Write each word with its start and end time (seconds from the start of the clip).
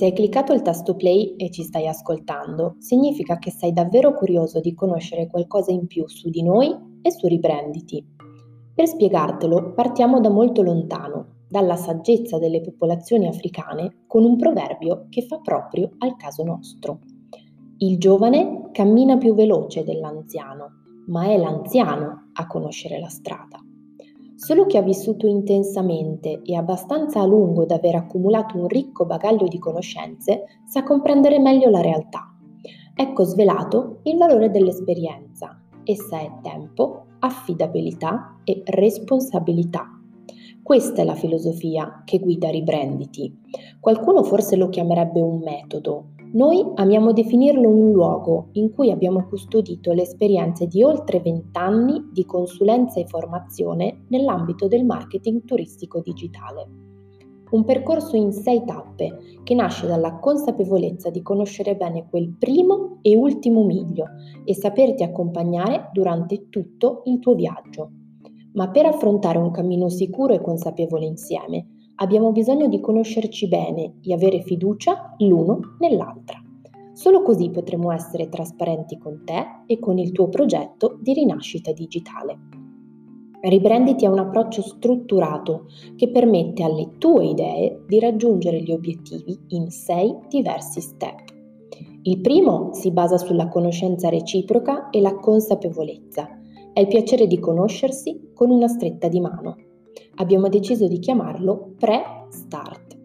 Se 0.00 0.06
hai 0.06 0.14
cliccato 0.14 0.54
il 0.54 0.62
tasto 0.62 0.96
play 0.96 1.34
e 1.36 1.50
ci 1.50 1.62
stai 1.62 1.86
ascoltando, 1.86 2.76
significa 2.78 3.36
che 3.36 3.50
sei 3.50 3.74
davvero 3.74 4.14
curioso 4.14 4.58
di 4.58 4.72
conoscere 4.72 5.26
qualcosa 5.26 5.72
in 5.72 5.86
più 5.86 6.08
su 6.08 6.30
di 6.30 6.42
noi 6.42 6.74
e 7.02 7.10
su 7.10 7.26
Riprenditi. 7.26 8.02
Per 8.74 8.86
spiegartelo, 8.86 9.74
partiamo 9.74 10.18
da 10.18 10.30
molto 10.30 10.62
lontano, 10.62 11.42
dalla 11.46 11.76
saggezza 11.76 12.38
delle 12.38 12.62
popolazioni 12.62 13.26
africane, 13.26 14.04
con 14.06 14.24
un 14.24 14.38
proverbio 14.38 15.04
che 15.10 15.20
fa 15.20 15.38
proprio 15.40 15.90
al 15.98 16.16
caso 16.16 16.44
nostro. 16.44 17.00
Il 17.80 17.98
giovane 17.98 18.70
cammina 18.72 19.18
più 19.18 19.34
veloce 19.34 19.84
dell'anziano, 19.84 20.76
ma 21.08 21.26
è 21.26 21.36
l'anziano 21.36 22.30
a 22.32 22.46
conoscere 22.46 22.98
la 22.98 23.08
strada. 23.10 23.62
Solo 24.40 24.64
chi 24.64 24.78
ha 24.78 24.82
vissuto 24.82 25.26
intensamente 25.26 26.40
e 26.42 26.56
abbastanza 26.56 27.20
a 27.20 27.26
lungo 27.26 27.66
da 27.66 27.74
aver 27.74 27.96
accumulato 27.96 28.56
un 28.56 28.68
ricco 28.68 29.04
bagaglio 29.04 29.46
di 29.46 29.58
conoscenze 29.58 30.44
sa 30.64 30.82
comprendere 30.82 31.38
meglio 31.38 31.68
la 31.68 31.82
realtà. 31.82 32.34
Ecco 32.94 33.24
svelato 33.24 33.98
il 34.04 34.16
valore 34.16 34.50
dell'esperienza. 34.50 35.60
Essa 35.84 36.20
è 36.20 36.32
tempo, 36.40 37.04
affidabilità 37.18 38.40
e 38.44 38.62
responsabilità. 38.64 39.86
Questa 40.62 41.02
è 41.02 41.04
la 41.04 41.14
filosofia 41.14 42.00
che 42.06 42.18
guida 42.18 42.48
Ribranditi. 42.48 43.38
Qualcuno 43.78 44.22
forse 44.22 44.56
lo 44.56 44.70
chiamerebbe 44.70 45.20
un 45.20 45.40
metodo, 45.40 46.12
noi 46.32 46.64
amiamo 46.76 47.12
definirlo 47.12 47.68
un 47.68 47.90
luogo 47.90 48.50
in 48.52 48.72
cui 48.72 48.92
abbiamo 48.92 49.26
custodito 49.26 49.92
le 49.92 50.02
esperienze 50.02 50.68
di 50.68 50.80
oltre 50.84 51.18
vent'anni 51.18 52.10
di 52.12 52.24
consulenza 52.24 53.00
e 53.00 53.06
formazione 53.08 54.04
nell'ambito 54.10 54.68
del 54.68 54.84
marketing 54.84 55.44
turistico 55.44 56.00
digitale. 56.00 56.68
Un 57.50 57.64
percorso 57.64 58.14
in 58.14 58.30
sei 58.30 58.62
tappe 58.64 59.40
che 59.42 59.54
nasce 59.54 59.88
dalla 59.88 60.20
consapevolezza 60.20 61.10
di 61.10 61.20
conoscere 61.20 61.74
bene 61.74 62.06
quel 62.08 62.36
primo 62.38 62.98
e 63.02 63.16
ultimo 63.16 63.64
miglio 63.64 64.04
e 64.44 64.54
saperti 64.54 65.02
accompagnare 65.02 65.90
durante 65.92 66.48
tutto 66.48 67.02
il 67.06 67.18
tuo 67.18 67.34
viaggio. 67.34 67.90
Ma 68.52 68.70
per 68.70 68.86
affrontare 68.86 69.38
un 69.38 69.50
cammino 69.50 69.88
sicuro 69.88 70.32
e 70.32 70.40
consapevole 70.40 71.06
insieme, 71.06 71.66
abbiamo 72.00 72.32
bisogno 72.32 72.66
di 72.68 72.80
conoscerci 72.80 73.46
bene 73.48 73.94
e 74.02 74.12
avere 74.12 74.42
fiducia 74.42 75.14
l'uno 75.18 75.76
nell'altra. 75.78 76.42
Solo 76.92 77.22
così 77.22 77.50
potremo 77.50 77.92
essere 77.92 78.28
trasparenti 78.28 78.98
con 78.98 79.22
te 79.24 79.62
e 79.66 79.78
con 79.78 79.98
il 79.98 80.12
tuo 80.12 80.28
progetto 80.28 80.98
di 81.00 81.12
rinascita 81.14 81.72
digitale. 81.72 82.38
Ribranditi 83.42 84.04
è 84.04 84.08
un 84.08 84.18
approccio 84.18 84.60
strutturato 84.60 85.66
che 85.96 86.10
permette 86.10 86.62
alle 86.62 86.96
tue 86.98 87.26
idee 87.26 87.84
di 87.86 87.98
raggiungere 87.98 88.60
gli 88.60 88.72
obiettivi 88.72 89.38
in 89.48 89.70
sei 89.70 90.14
diversi 90.28 90.80
step. 90.80 91.22
Il 92.02 92.20
primo 92.20 92.72
si 92.72 92.90
basa 92.92 93.16
sulla 93.16 93.48
conoscenza 93.48 94.08
reciproca 94.10 94.90
e 94.90 95.00
la 95.00 95.14
consapevolezza. 95.14 96.28
È 96.72 96.80
il 96.80 96.88
piacere 96.88 97.26
di 97.26 97.38
conoscersi 97.38 98.30
con 98.34 98.50
una 98.50 98.68
stretta 98.68 99.08
di 99.08 99.20
mano 99.20 99.56
abbiamo 100.20 100.48
deciso 100.48 100.86
di 100.86 100.98
chiamarlo 100.98 101.72
pre-start. 101.78 102.98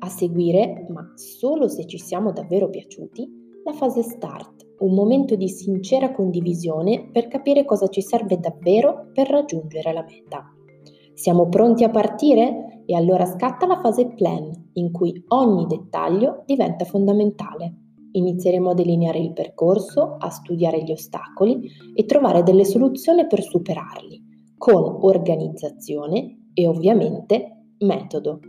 A 0.00 0.08
seguire, 0.08 0.86
ma 0.90 1.12
solo 1.14 1.68
se 1.68 1.86
ci 1.86 1.98
siamo 1.98 2.32
davvero 2.32 2.68
piaciuti, 2.68 3.30
la 3.64 3.72
fase 3.72 4.02
start, 4.02 4.66
un 4.80 4.92
momento 4.92 5.36
di 5.36 5.48
sincera 5.48 6.12
condivisione 6.12 7.10
per 7.12 7.28
capire 7.28 7.64
cosa 7.64 7.86
ci 7.88 8.02
serve 8.02 8.38
davvero 8.38 9.10
per 9.12 9.28
raggiungere 9.28 9.92
la 9.92 10.02
meta. 10.02 10.52
Siamo 11.14 11.48
pronti 11.48 11.84
a 11.84 11.90
partire? 11.90 12.82
E 12.86 12.94
allora 12.94 13.26
scatta 13.26 13.66
la 13.66 13.80
fase 13.80 14.14
plan, 14.14 14.70
in 14.74 14.90
cui 14.90 15.12
ogni 15.28 15.66
dettaglio 15.66 16.42
diventa 16.46 16.84
fondamentale. 16.84 17.74
Inizieremo 18.12 18.70
a 18.70 18.74
delineare 18.74 19.18
il 19.18 19.32
percorso, 19.32 20.16
a 20.18 20.30
studiare 20.30 20.82
gli 20.82 20.90
ostacoli 20.90 21.70
e 21.94 22.04
trovare 22.04 22.42
delle 22.42 22.64
soluzioni 22.64 23.26
per 23.26 23.42
superarli, 23.42 24.54
con 24.56 24.98
organizzazione 25.02 26.37
e 26.58 26.66
ovviamente 26.66 27.66
metodo. 27.78 28.40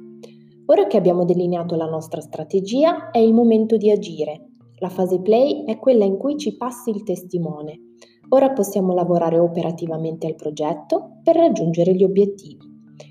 Ora 0.65 0.87
che 0.87 0.97
abbiamo 0.97 1.25
delineato 1.25 1.75
la 1.75 1.85
nostra 1.85 2.21
strategia, 2.21 3.11
è 3.11 3.19
il 3.19 3.35
momento 3.35 3.77
di 3.77 3.91
agire. 3.91 4.53
La 4.79 4.89
fase 4.89 5.21
play 5.21 5.63
è 5.65 5.77
quella 5.77 6.05
in 6.05 6.17
cui 6.17 6.35
ci 6.35 6.57
passi 6.57 6.89
il 6.89 7.03
testimone. 7.03 7.79
Ora 8.29 8.51
possiamo 8.51 8.95
lavorare 8.95 9.37
operativamente 9.37 10.25
al 10.25 10.33
progetto 10.33 11.19
per 11.23 11.35
raggiungere 11.35 11.93
gli 11.93 12.03
obiettivi. 12.03 12.57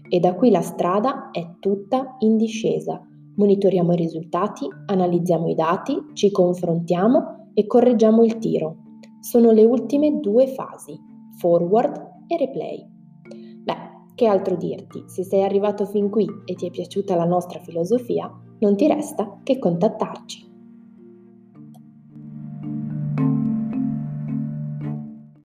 E 0.08 0.18
da 0.18 0.34
qui 0.34 0.50
la 0.50 0.62
strada 0.62 1.30
è 1.30 1.46
tutta 1.60 2.16
in 2.20 2.36
discesa. 2.36 3.00
Monitoriamo 3.36 3.92
i 3.92 3.96
risultati, 3.96 4.66
analizziamo 4.86 5.48
i 5.48 5.54
dati, 5.54 5.96
ci 6.14 6.32
confrontiamo 6.32 7.50
e 7.54 7.66
correggiamo 7.68 8.24
il 8.24 8.38
tiro. 8.38 8.78
Sono 9.20 9.52
le 9.52 9.64
ultime 9.64 10.18
due 10.18 10.48
fasi, 10.48 10.98
forward 11.38 12.24
e 12.26 12.36
replay. 12.36 12.96
Che 14.18 14.26
altro 14.26 14.56
dirti? 14.56 15.04
Se 15.06 15.22
sei 15.22 15.44
arrivato 15.44 15.86
fin 15.86 16.10
qui 16.10 16.26
e 16.44 16.54
ti 16.54 16.66
è 16.66 16.70
piaciuta 16.70 17.14
la 17.14 17.24
nostra 17.24 17.60
filosofia, 17.60 18.28
non 18.58 18.74
ti 18.74 18.88
resta 18.88 19.38
che 19.44 19.60
contattarci. 19.60 20.47